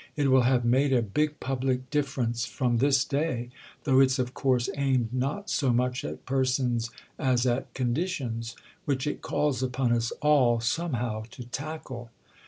[0.15, 3.51] It will have made a big public difference—from this day;
[3.83, 6.89] though it's of course aimed not so much at persons
[7.19, 12.09] as at conditions; which it calls upon us all somehow to tackle."